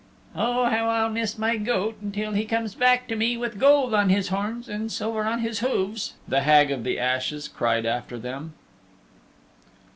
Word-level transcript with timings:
"Oh, 0.35 0.65
how 0.65 0.89
I'll 0.89 1.11
miss 1.11 1.37
my 1.37 1.57
goat, 1.57 1.95
until 2.01 2.31
he 2.31 2.45
comes 2.45 2.73
back 2.73 3.07
to 3.07 3.15
me 3.15 3.37
with 3.37 3.59
gold 3.59 3.93
on 3.93 4.09
his 4.09 4.29
horns 4.29 4.67
and 4.67 4.91
silver 4.91 5.25
on 5.25 5.41
his 5.41 5.59
hooves," 5.59 6.15
the 6.27 6.41
Hag 6.41 6.71
of 6.71 6.83
the 6.83 6.97
Ashes 6.97 7.47
cried 7.47 7.85
after 7.85 8.17
them. 8.17 8.53